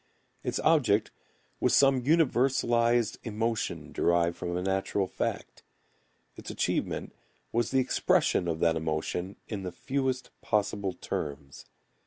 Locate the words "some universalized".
1.75-3.17